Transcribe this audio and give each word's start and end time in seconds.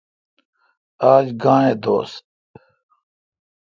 آج 1.11 1.25
گاں 1.41 1.61
اے° 1.67 1.73
دوس؟ 1.83 2.11